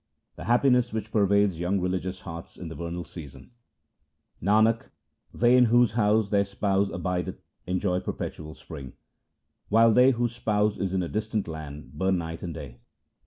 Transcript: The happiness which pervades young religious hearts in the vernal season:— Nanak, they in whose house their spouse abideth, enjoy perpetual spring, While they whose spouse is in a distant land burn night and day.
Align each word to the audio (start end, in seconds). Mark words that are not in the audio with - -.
The 0.35 0.45
happiness 0.45 0.91
which 0.91 1.11
pervades 1.11 1.59
young 1.59 1.79
religious 1.79 2.21
hearts 2.21 2.57
in 2.57 2.69
the 2.69 2.73
vernal 2.75 3.03
season:— 3.03 3.51
Nanak, 4.41 4.89
they 5.31 5.55
in 5.55 5.65
whose 5.65 5.91
house 5.91 6.29
their 6.29 6.43
spouse 6.43 6.89
abideth, 6.89 7.43
enjoy 7.67 7.99
perpetual 7.99 8.55
spring, 8.55 8.93
While 9.69 9.93
they 9.93 10.09
whose 10.09 10.33
spouse 10.33 10.79
is 10.79 10.95
in 10.95 11.03
a 11.03 11.07
distant 11.07 11.47
land 11.47 11.93
burn 11.93 12.17
night 12.17 12.41
and 12.41 12.55
day. 12.55 12.79